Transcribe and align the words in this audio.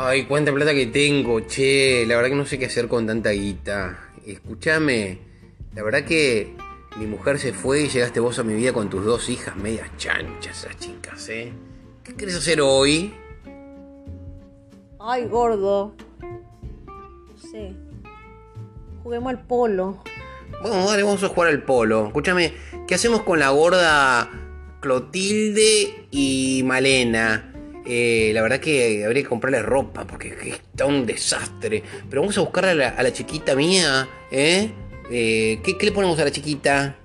Ay, 0.00 0.26
cuánta 0.26 0.52
plata 0.52 0.72
que 0.74 0.86
tengo, 0.86 1.40
che. 1.40 2.06
La 2.06 2.14
verdad 2.14 2.28
que 2.30 2.36
no 2.36 2.46
sé 2.46 2.56
qué 2.56 2.66
hacer 2.66 2.86
con 2.86 3.04
tanta 3.04 3.30
guita. 3.30 4.12
Escúchame, 4.24 5.18
la 5.74 5.82
verdad 5.82 6.04
que 6.04 6.54
mi 6.98 7.06
mujer 7.06 7.40
se 7.40 7.52
fue 7.52 7.82
y 7.82 7.88
llegaste 7.88 8.20
vos 8.20 8.38
a 8.38 8.44
mi 8.44 8.54
vida 8.54 8.72
con 8.72 8.88
tus 8.88 9.04
dos 9.04 9.28
hijas 9.28 9.56
medias 9.56 9.90
chanchas, 9.96 10.62
esas 10.62 10.78
chicas, 10.78 11.28
¿eh? 11.30 11.52
¿Qué 12.04 12.14
querés 12.14 12.36
hacer 12.36 12.60
hoy? 12.60 13.12
Ay, 15.00 15.26
gordo. 15.26 15.96
No 16.12 17.36
sé. 17.50 17.72
Juguemos 19.02 19.30
al 19.30 19.46
polo. 19.48 20.04
Bueno, 20.62 20.86
dale, 20.86 21.02
vamos 21.02 21.24
a 21.24 21.28
jugar 21.28 21.48
al 21.48 21.64
polo. 21.64 22.06
Escúchame, 22.06 22.54
¿qué 22.86 22.94
hacemos 22.94 23.22
con 23.22 23.40
la 23.40 23.50
gorda 23.50 24.30
Clotilde 24.80 26.06
y 26.12 26.62
Malena? 26.64 27.47
Eh, 27.88 28.32
la 28.34 28.42
verdad 28.42 28.60
que 28.60 29.02
habría 29.06 29.22
que 29.22 29.28
comprarle 29.28 29.62
ropa 29.62 30.06
porque 30.06 30.36
está 30.46 30.84
un 30.84 31.06
desastre. 31.06 31.82
Pero 32.10 32.20
vamos 32.20 32.36
a 32.36 32.42
buscar 32.42 32.66
a 32.66 32.74
la, 32.74 32.90
a 32.90 33.02
la 33.02 33.12
chiquita 33.12 33.56
mía, 33.56 34.06
¿eh? 34.30 34.70
Eh, 35.10 35.60
¿qué, 35.64 35.78
¿Qué 35.78 35.86
le 35.86 35.92
ponemos 35.92 36.18
a 36.18 36.24
la 36.24 36.30
chiquita? 36.30 36.96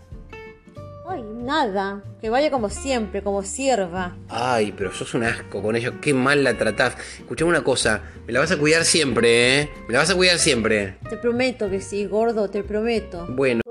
Ay, 1.08 1.24
nada. 1.24 2.04
Que 2.20 2.30
vaya 2.30 2.52
como 2.52 2.70
siempre, 2.70 3.22
como 3.22 3.44
sierva. 3.44 4.18
Ay, 4.28 4.74
pero 4.78 4.92
sos 4.92 5.14
un 5.14 5.24
asco 5.24 5.62
con 5.62 5.78
ellos. 5.78 5.94
Qué 6.02 6.14
mal 6.14 6.44
la 6.44 6.58
tratás. 6.58 6.98
Escuchame 7.20 7.50
una 7.50 7.64
cosa. 7.64 8.02
Me 8.28 8.34
la 8.34 8.42
vas 8.42 8.52
a 8.52 8.58
cuidar 8.58 8.84
siempre, 8.84 9.62
¿eh? 9.62 9.70
Me 9.88 9.94
la 9.94 10.00
vas 10.00 10.10
a 10.10 10.16
cuidar 10.16 10.38
siempre. 10.38 10.98
Te 11.10 11.16
prometo 11.16 11.70
que 11.70 11.80
sí, 11.80 12.06
gordo, 12.08 12.50
te 12.50 12.62
prometo. 12.62 13.26
Bueno. 13.30 13.62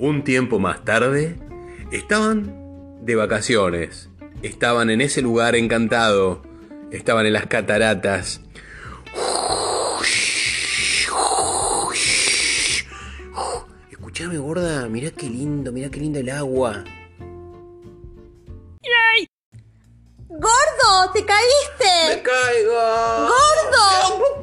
Un 0.00 0.24
tiempo 0.24 0.58
más 0.58 0.82
tarde, 0.82 1.36
estaban 1.92 3.04
de 3.04 3.16
vacaciones. 3.16 4.08
Estaban 4.40 4.88
en 4.88 5.02
ese 5.02 5.20
lugar 5.20 5.54
encantado. 5.54 6.42
Estaban 6.90 7.26
en 7.26 7.34
las 7.34 7.46
cataratas. 7.48 8.40
Escuchame, 13.90 14.38
gorda. 14.38 14.88
Mirá 14.88 15.10
qué 15.10 15.28
lindo, 15.28 15.70
mirá 15.70 15.90
qué 15.90 16.00
lindo 16.00 16.18
el 16.18 16.30
agua. 16.30 16.82
¡Gordo! 20.30 21.12
¡Te 21.12 21.22
caíste! 21.26 22.22
caigo! 22.22 22.72
¡Gordo! 22.72 24.18
¡Gordo! 24.18 24.39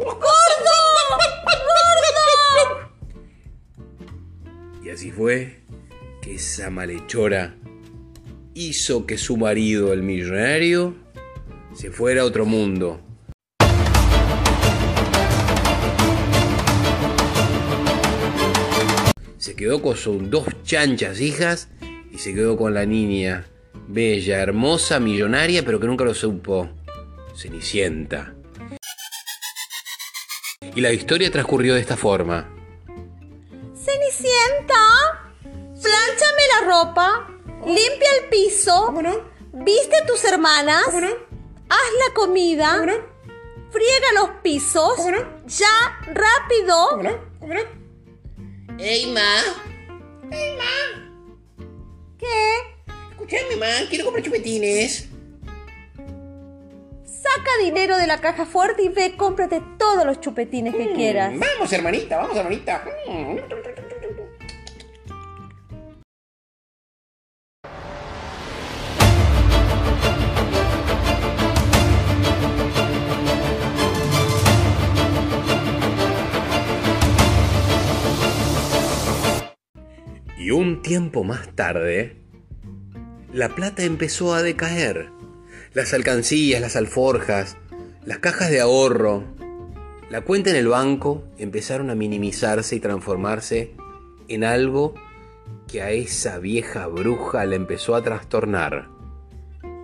Así 4.97 5.11
fue 5.11 5.59
que 6.23 6.33
esa 6.33 6.71
malhechora 6.71 7.55
hizo 8.55 9.05
que 9.05 9.19
su 9.19 9.37
marido, 9.37 9.93
el 9.93 10.01
millonario, 10.01 10.95
se 11.75 11.91
fuera 11.91 12.23
a 12.23 12.25
otro 12.25 12.47
mundo. 12.47 12.99
Se 19.37 19.55
quedó 19.55 19.83
con 19.83 19.95
sus 19.95 20.31
dos 20.31 20.47
chanchas 20.63 21.21
hijas 21.21 21.69
y 22.11 22.17
se 22.17 22.33
quedó 22.33 22.57
con 22.57 22.73
la 22.73 22.87
niña, 22.87 23.45
bella, 23.87 24.41
hermosa, 24.41 24.99
millonaria, 24.99 25.63
pero 25.63 25.79
que 25.79 25.85
nunca 25.85 26.05
lo 26.05 26.15
supo, 26.15 26.71
Cenicienta. 27.35 28.33
Y 30.75 30.81
la 30.81 30.91
historia 30.91 31.29
transcurrió 31.29 31.75
de 31.75 31.81
esta 31.81 31.97
forma. 31.97 32.56
Ropa, 36.67 37.27
limpia 37.65 38.09
el 38.21 38.29
piso, 38.29 38.93
viste 39.53 39.95
a 39.95 40.05
tus 40.05 40.23
hermanas, 40.25 40.83
haz 40.87 40.99
la 40.99 42.13
comida, 42.13 42.85
friega 43.71 44.13
los 44.15 44.29
pisos, 44.43 44.99
ya, 45.45 45.99
rápido. 46.13 47.01
¡Ey, 48.77 49.07
ma! 49.07 49.41
¿Qué? 52.19 52.53
Escuchame, 53.11 53.55
ma, 53.55 53.87
quiero 53.89 54.05
comprar 54.05 54.23
chupetines. 54.23 55.07
Saca 57.03 57.51
dinero 57.63 57.97
de 57.97 58.07
la 58.07 58.19
caja 58.19 58.45
fuerte 58.45 58.83
y 58.83 58.89
ve, 58.89 59.15
cómprate 59.17 59.61
todos 59.77 60.05
los 60.05 60.19
chupetines 60.21 60.75
que 60.75 60.93
quieras. 60.93 61.33
Vamos, 61.35 61.71
hermanita, 61.73 62.17
vamos, 62.17 62.37
hermanita. 62.37 62.83
Y 80.47 80.51
un 80.51 80.81
tiempo 80.81 81.25
más 81.25 81.53
tarde, 81.55 82.15
la 83.33 83.49
plata 83.49 83.83
empezó 83.83 84.33
a 84.33 84.41
decaer. 84.41 85.09
Las 85.73 85.93
alcancías, 85.93 86.61
las 86.61 86.77
alforjas, 86.77 87.57
las 88.05 88.19
cajas 88.19 88.49
de 88.49 88.61
ahorro, 88.61 89.25
la 90.09 90.21
cuenta 90.21 90.51
en 90.51 90.55
el 90.55 90.69
banco 90.69 91.25
empezaron 91.37 91.89
a 91.89 91.95
minimizarse 91.95 92.77
y 92.77 92.79
transformarse 92.79 93.75
en 94.29 94.45
algo 94.45 94.93
que 95.67 95.81
a 95.81 95.91
esa 95.91 96.37
vieja 96.37 96.87
bruja 96.87 97.45
le 97.45 97.57
empezó 97.57 97.93
a 97.93 98.01
trastornar. 98.01 98.87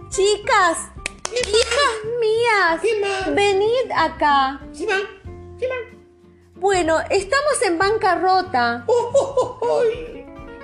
Chicas, 0.07 0.77
hijas 1.29 1.99
mías, 2.21 2.81
venid 3.35 3.91
acá. 3.93 4.61
Bueno, 6.55 7.01
estamos 7.09 7.61
en 7.65 7.77
bancarrota. 7.77 8.85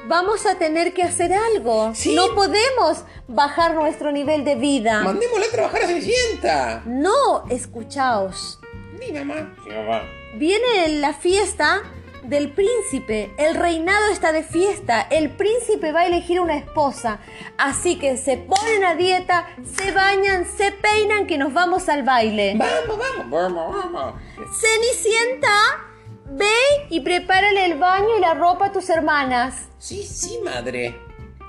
Vamos 0.10 0.48
a 0.48 0.56
tener 0.56 0.96
que 0.96 1.04
hacer 1.04 1.32
algo. 1.32 1.92
Sí. 1.94 2.16
No 2.16 2.34
podemos 2.34 3.04
bajar 3.28 3.76
nuestro 3.76 4.12
nivel 4.12 4.44
de 4.44 4.56
vida. 4.56 5.04
Mandémosla 5.04 5.46
a 5.46 5.50
trabajar 5.52 5.84
a 5.84 5.86
Cenicienta. 5.86 6.82
No, 6.88 7.46
escuchaos. 7.48 8.60
Sí, 9.00 9.14
mamá. 9.14 9.56
Sí, 9.64 9.70
mamá. 9.70 10.02
Viene 10.34 11.00
la 11.00 11.14
fiesta 11.14 11.84
del 12.24 12.52
príncipe. 12.52 13.32
El 13.38 13.54
reinado 13.54 14.08
está 14.12 14.32
de 14.32 14.42
fiesta. 14.42 15.00
El 15.12 15.30
príncipe 15.30 15.92
va 15.92 16.00
a 16.00 16.08
elegir 16.08 16.40
una 16.40 16.58
esposa. 16.58 17.20
Así 17.60 18.00
que 18.00 18.18
se 18.18 18.38
ponen 18.38 18.84
a 18.84 18.96
dieta, 18.96 19.48
se 19.78 19.92
bañan, 19.92 20.48
se 20.58 20.72
peinan 20.72 21.28
que 21.28 21.38
nos 21.38 21.54
vamos 21.54 21.88
al 21.88 22.02
baile. 22.02 22.56
Vamos, 22.58 22.98
vamos, 22.98 23.30
vamos, 23.30 23.76
vamos. 23.76 24.14
Cenicienta, 24.60 25.89
ve 26.32 26.46
y 26.90 27.02
prepárale 27.02 27.66
el 27.66 27.78
baño 27.78 28.18
y 28.18 28.22
la 28.22 28.34
ropa 28.34 28.68
a 28.68 28.72
tus 28.72 28.90
hermanas. 28.90 29.70
Sí, 29.78 30.04
sí, 30.04 30.40
madre. 30.44 30.96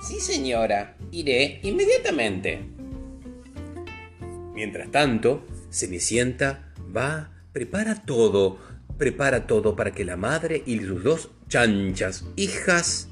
Sí, 0.01 0.19
señora. 0.19 0.95
Iré 1.11 1.59
inmediatamente. 1.63 2.61
Mientras 4.53 4.91
tanto, 4.91 5.45
Cenicienta 5.71 6.73
va, 6.95 7.31
prepara 7.53 7.95
todo, 8.03 8.59
prepara 8.97 9.47
todo 9.47 9.75
para 9.75 9.91
que 9.91 10.05
la 10.05 10.17
madre 10.17 10.63
y 10.65 10.79
sus 10.79 11.03
dos 11.03 11.29
chanchas 11.47 12.25
hijas, 12.35 13.07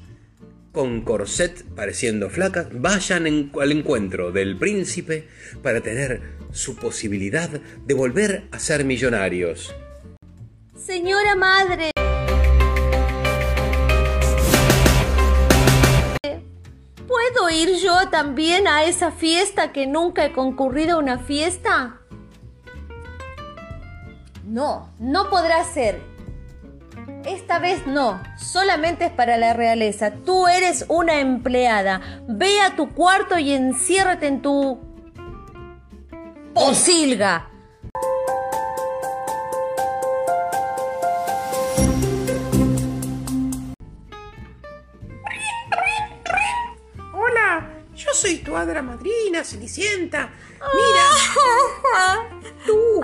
con 0.72 1.02
corset 1.02 1.64
pareciendo 1.74 2.30
flacas, 2.30 2.68
vayan 2.72 3.50
al 3.60 3.72
encuentro 3.72 4.32
del 4.32 4.56
príncipe 4.56 5.26
para 5.62 5.80
tener 5.80 6.22
su 6.52 6.76
posibilidad 6.76 7.48
de 7.48 7.94
volver 7.94 8.44
a 8.52 8.58
ser 8.58 8.84
millonarios. 8.84 9.74
Señora 10.84 11.36
madre. 11.36 11.90
¿Puedo 17.06 17.50
ir 17.50 17.76
yo 17.82 18.08
también 18.08 18.66
a 18.66 18.84
esa 18.84 19.12
fiesta 19.12 19.72
que 19.72 19.86
nunca 19.86 20.24
he 20.24 20.32
concurrido 20.32 20.96
a 20.96 20.98
una 21.00 21.18
fiesta? 21.18 22.00
No, 24.44 24.90
no 24.98 25.28
podrá 25.28 25.64
ser. 25.64 26.00
Esta 27.26 27.58
vez 27.58 27.86
no, 27.86 28.20
solamente 28.38 29.04
es 29.04 29.12
para 29.12 29.36
la 29.36 29.52
realeza. 29.52 30.12
Tú 30.12 30.48
eres 30.48 30.86
una 30.88 31.20
empleada. 31.20 32.22
Ve 32.26 32.62
a 32.62 32.74
tu 32.74 32.94
cuarto 32.94 33.38
y 33.38 33.52
enciérrate 33.52 34.28
en 34.28 34.40
tu... 34.40 34.80
¡Posilga! 36.54 37.49
Tu 48.50 48.56
hadra 48.56 48.82
madrina, 48.82 49.44
Cenicienta. 49.44 50.28
Mira, 50.74 51.04
tú, 52.66 53.00
tú 53.00 53.02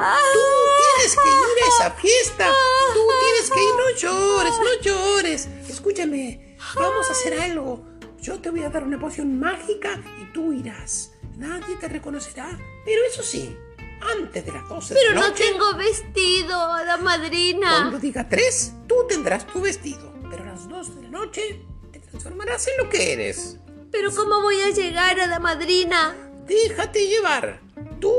tienes 0.76 1.16
que 1.16 1.28
ir 1.28 1.64
a 1.64 1.69
esa 1.69 1.90
fiesta. 1.93 2.52
Tú 2.93 3.00
tienes 3.20 3.50
que 3.50 3.62
ir, 3.62 3.70
no 3.76 3.90
llores, 3.96 4.52
no 4.58 4.82
llores. 4.82 5.48
Escúchame, 5.69 6.56
vamos 6.75 7.08
a 7.08 7.12
hacer 7.12 7.40
algo. 7.40 7.87
Yo 8.20 8.40
te 8.40 8.50
voy 8.50 8.64
a 8.64 8.70
dar 8.70 8.82
una 8.82 8.98
poción 8.98 9.38
mágica 9.38 10.00
y 10.20 10.32
tú 10.32 10.52
irás. 10.52 11.12
Nadie 11.37 11.76
te 11.76 11.88
reconocerá. 11.88 12.58
Pero 12.84 13.02
eso 13.04 13.22
sí, 13.22 13.56
antes 14.00 14.44
de 14.44 14.52
las 14.52 14.69
12 14.69 14.94
Pero 14.94 15.08
de 15.10 15.14
la 15.14 15.20
no 15.20 15.28
noche, 15.28 15.44
tengo 15.44 15.75
vestido, 15.76 16.60
hada 16.60 16.96
madrina. 16.96 17.69
cuando 17.82 17.98
diga 18.00 18.28
3, 18.28 18.72
tú 18.88 18.96
tendrás 19.08 19.46
tu 19.46 19.60
vestido. 19.60 20.12
Pero 20.28 20.43
a 20.43 20.46
las 20.46 20.69
12 20.69 20.94
de 20.94 21.02
la 21.02 21.08
noche 21.10 21.64
te 21.93 22.00
transformarás 22.00 22.66
en 22.66 22.78
lo 22.78 22.88
que 22.90 23.12
eres. 23.12 23.58
Pero 23.98 24.14
¿cómo 24.14 24.43
voy 24.43 24.60
a 24.60 24.69
llegar, 24.69 25.19
hada 25.19 25.38
madrina? 25.38 26.14
Déjate 26.44 27.08
llevar. 27.08 27.60
Tú 27.98 28.12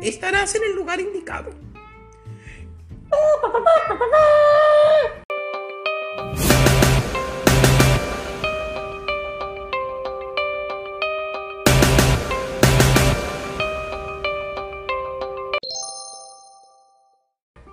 estarás 0.00 0.54
en 0.54 0.62
el 0.62 0.76
lugar 0.76 1.00
indicado. 1.00 1.52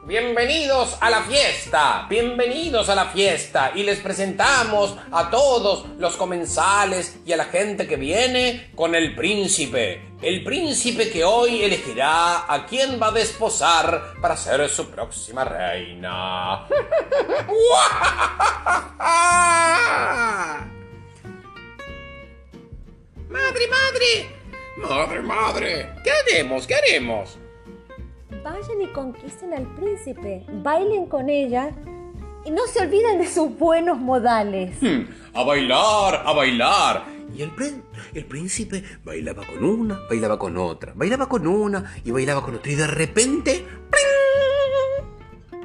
Bienvenidos 0.07 0.97
a 1.01 1.09
la 1.09 1.23
fiesta, 1.23 2.07
bienvenidos 2.09 2.87
a 2.87 2.95
la 2.95 3.07
fiesta 3.07 3.73
y 3.75 3.83
les 3.83 3.99
presentamos 3.99 4.95
a 5.11 5.29
todos 5.29 5.85
los 5.97 6.15
comensales 6.15 7.19
y 7.25 7.33
a 7.33 7.35
la 7.35 7.43
gente 7.43 7.85
que 7.85 7.97
viene 7.97 8.71
con 8.73 8.95
el 8.95 9.13
príncipe, 9.15 10.13
el 10.21 10.45
príncipe 10.45 11.09
que 11.09 11.25
hoy 11.25 11.61
elegirá 11.61 12.45
a 12.47 12.65
quien 12.65 12.97
va 13.01 13.07
a 13.07 13.11
desposar 13.11 14.13
para 14.21 14.37
ser 14.37 14.69
su 14.69 14.89
próxima 14.89 15.43
reina. 15.43 16.65
Madre, 23.29 23.67
madre, 23.67 24.29
madre, 24.77 25.21
madre, 25.21 25.89
¿qué 26.01 26.11
haremos? 26.11 26.65
¿Qué 26.65 26.75
haremos? 26.75 27.37
Vayan 28.49 28.81
y 28.81 28.87
conquisten 28.93 29.53
al 29.53 29.65
príncipe, 29.75 30.45
bailen 30.63 31.07
con 31.07 31.27
ella 31.29 31.71
y 32.45 32.51
no 32.51 32.65
se 32.67 32.79
olviden 32.81 33.19
de 33.19 33.27
sus 33.27 33.57
buenos 33.59 33.97
modales. 33.99 34.73
Hmm, 34.81 35.01
a 35.33 35.43
bailar, 35.43 36.23
a 36.25 36.31
bailar. 36.31 37.03
Y 37.35 37.41
el, 37.41 37.51
prín- 37.53 37.83
el 38.13 38.23
príncipe 38.23 38.85
bailaba 39.03 39.43
con 39.45 39.61
una, 39.65 39.99
bailaba 40.09 40.39
con 40.39 40.55
otra, 40.57 40.93
bailaba 40.95 41.27
con 41.27 41.45
una 41.45 41.93
y 42.05 42.11
bailaba 42.11 42.41
con 42.41 42.55
otra. 42.55 42.71
Y 42.71 42.75
de 42.75 42.87
repente... 42.87 43.65
¡pling! 43.91 45.59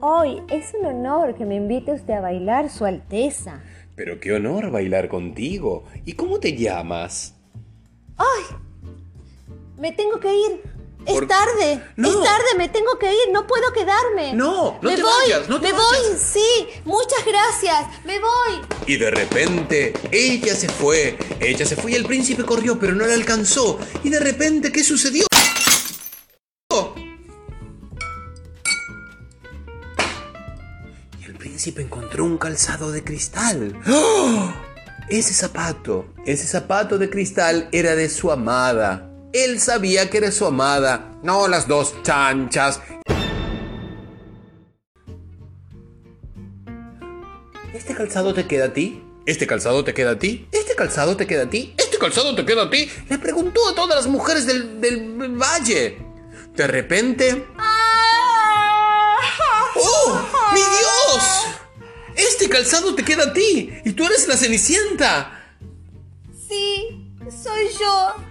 Hoy 0.00 0.42
es 0.50 0.72
un 0.78 0.86
honor 0.86 1.34
que 1.34 1.44
me 1.44 1.56
invite 1.56 1.90
usted 1.92 2.14
a 2.14 2.20
bailar, 2.20 2.70
Su 2.70 2.84
Alteza. 2.84 3.60
Pero 3.96 4.20
qué 4.20 4.32
honor 4.32 4.70
bailar 4.70 5.08
contigo. 5.08 5.86
¿Y 6.04 6.12
cómo 6.12 6.38
te 6.38 6.56
llamas? 6.56 7.34
¡Ay! 8.16 8.44
Me 9.76 9.90
tengo 9.90 10.20
que 10.20 10.32
ir. 10.32 10.73
Es 11.06 11.12
¿Por- 11.12 11.26
tarde. 11.28 11.82
No. 11.96 12.08
Es 12.08 12.14
tarde, 12.24 12.44
me 12.56 12.68
tengo 12.68 12.98
que 12.98 13.12
ir. 13.12 13.32
No 13.32 13.46
puedo 13.46 13.72
quedarme. 13.72 14.32
No, 14.32 14.78
no 14.80 14.90
me 14.90 14.96
te 14.96 15.02
voy, 15.02 15.12
vayas, 15.22 15.48
no 15.48 15.60
te 15.60 15.66
Me 15.68 15.72
vayas. 15.72 15.88
voy, 15.90 16.18
sí. 16.18 16.68
Muchas 16.84 17.24
gracias. 17.26 18.04
Me 18.04 18.18
voy. 18.18 18.62
Y 18.86 18.96
de 18.96 19.10
repente 19.10 19.92
ella 20.10 20.54
se 20.54 20.68
fue. 20.68 21.18
Ella 21.40 21.66
se 21.66 21.76
fue 21.76 21.92
y 21.92 21.94
el 21.94 22.04
príncipe 22.06 22.44
corrió, 22.44 22.78
pero 22.78 22.94
no 22.94 23.06
la 23.06 23.14
alcanzó. 23.14 23.78
Y 24.02 24.08
de 24.10 24.20
repente, 24.20 24.72
¿qué 24.72 24.82
sucedió? 24.82 25.26
Y 31.20 31.24
el 31.24 31.34
príncipe 31.36 31.82
encontró 31.82 32.24
un 32.24 32.38
calzado 32.38 32.90
de 32.92 33.04
cristal. 33.04 33.78
¡Oh! 33.88 34.52
Ese 35.08 35.34
zapato, 35.34 36.06
ese 36.26 36.46
zapato 36.46 36.98
de 36.98 37.10
cristal 37.10 37.68
era 37.72 37.94
de 37.94 38.08
su 38.08 38.32
amada. 38.32 39.10
Él 39.34 39.58
sabía 39.58 40.08
que 40.10 40.18
era 40.18 40.30
su 40.30 40.46
amada, 40.46 41.10
no 41.24 41.48
las 41.48 41.66
dos 41.66 41.92
chanchas. 42.04 42.80
¿Este 47.72 47.96
calzado 47.96 48.32
te 48.32 48.46
queda 48.46 48.66
a 48.66 48.72
ti? 48.72 49.02
¿Este 49.26 49.48
calzado 49.48 49.82
te 49.82 49.92
queda 49.92 50.12
a 50.12 50.18
ti? 50.20 50.46
¿Este 50.52 50.76
calzado 50.76 51.16
te 51.16 51.26
queda 51.26 51.42
a 51.42 51.50
ti? 51.50 51.74
¿Este 51.76 51.98
calzado 51.98 52.36
te 52.36 52.46
queda 52.46 52.62
a 52.62 52.70
ti? 52.70 52.88
Le 53.08 53.18
preguntó 53.18 53.68
a 53.68 53.74
todas 53.74 53.96
las 53.96 54.06
mujeres 54.06 54.46
del, 54.46 54.80
del 54.80 55.36
valle. 55.36 55.98
De 56.54 56.66
repente... 56.68 57.44
¡Oh! 59.74 60.28
¡Mi 60.52 60.60
Dios! 60.60 61.24
Este 62.14 62.48
calzado 62.48 62.94
te 62.94 63.04
queda 63.04 63.24
a 63.24 63.32
ti 63.32 63.80
y 63.84 63.92
tú 63.94 64.06
eres 64.06 64.28
la 64.28 64.36
Cenicienta. 64.36 65.56
Sí, 66.48 67.10
soy 67.28 67.66
yo. 67.80 68.23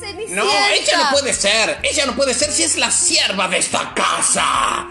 Cenicienta. 0.00 0.44
No, 0.44 0.50
ella 0.68 0.98
no 0.98 1.10
puede 1.10 1.32
ser. 1.32 1.78
Ella 1.82 2.06
no 2.06 2.14
puede 2.16 2.34
ser 2.34 2.50
si 2.50 2.62
es 2.62 2.76
la 2.76 2.90
sierva 2.90 3.48
de 3.48 3.58
esta 3.58 3.94
casa. 3.94 4.88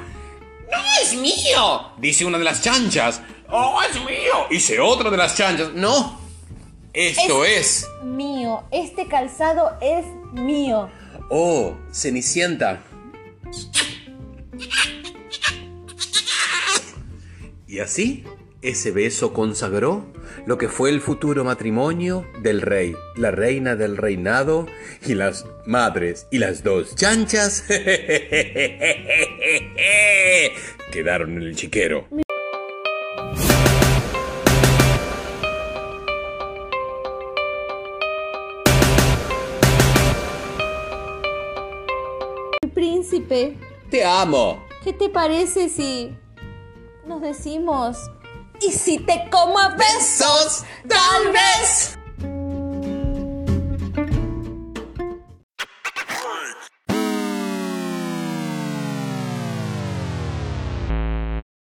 No 0.71 0.77
es 1.01 1.13
mío, 1.15 1.91
dice 1.97 2.25
una 2.25 2.37
de 2.37 2.43
las 2.43 2.61
chanchas. 2.61 3.21
Oh, 3.49 3.81
es 3.81 3.95
mío, 4.03 4.47
dice 4.49 4.79
otra 4.79 5.09
de 5.09 5.17
las 5.17 5.35
chanchas. 5.35 5.71
No, 5.73 6.19
esto 6.93 7.45
es. 7.45 7.87
Mío. 8.03 8.63
Este 8.71 9.07
calzado 9.07 9.77
es 9.81 10.05
mío. 10.33 10.89
Oh, 11.29 11.75
Cenicienta. 11.93 12.81
Y 17.67 17.79
así, 17.79 18.23
ese 18.61 18.91
beso 18.91 19.33
consagró 19.33 20.05
lo 20.45 20.57
que 20.57 20.67
fue 20.67 20.89
el 20.89 20.99
futuro 21.01 21.43
matrimonio 21.43 22.25
del 22.41 22.61
rey, 22.61 22.95
la 23.15 23.31
reina 23.31 23.75
del 23.75 23.97
reinado 23.97 24.65
y 25.05 25.13
las 25.13 25.45
madres 25.65 26.27
y 26.31 26.39
las 26.39 26.63
dos 26.63 26.95
chanchas 26.95 27.63
quedaron 30.91 31.37
en 31.37 31.43
el 31.43 31.55
chiquero. 31.55 32.07
Príncipe, 42.73 43.57
Te 43.89 44.03
amo. 44.05 44.63
¿qué 44.83 44.93
te 44.93 45.09
parece 45.09 45.69
si 45.69 46.15
nos 47.05 47.21
decimos? 47.21 47.97
¿Y 48.61 48.71
si 48.71 48.99
te 48.99 49.29
como 49.29 49.59
a 49.59 49.69
besos? 49.69 50.63
Tal 50.87 51.31
vez. 51.31 51.97